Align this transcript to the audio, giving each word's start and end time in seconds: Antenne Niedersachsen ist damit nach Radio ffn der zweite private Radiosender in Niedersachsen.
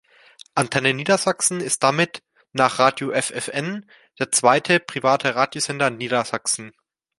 Antenne 0.55 0.95
Niedersachsen 0.95 1.59
ist 1.61 1.83
damit 1.83 2.23
nach 2.53 2.79
Radio 2.79 3.11
ffn 3.11 3.85
der 4.17 4.31
zweite 4.31 4.79
private 4.79 5.35
Radiosender 5.35 5.89
in 5.89 5.97
Niedersachsen. 5.97 6.71